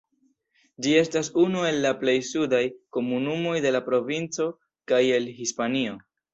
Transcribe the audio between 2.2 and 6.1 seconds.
sudaj komunumoj de la provinco kaj el Hispanio.